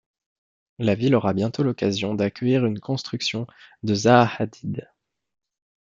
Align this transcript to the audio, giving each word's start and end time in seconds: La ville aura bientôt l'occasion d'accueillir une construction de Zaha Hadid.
La 0.79 0.95
ville 0.95 1.13
aura 1.13 1.31
bientôt 1.31 1.61
l'occasion 1.61 2.15
d'accueillir 2.15 2.65
une 2.65 2.79
construction 2.79 3.45
de 3.83 3.93
Zaha 3.93 4.31
Hadid. 4.39 4.89